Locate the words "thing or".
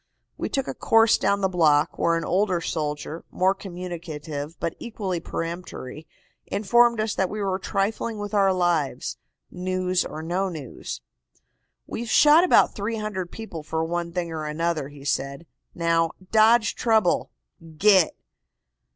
14.11-14.45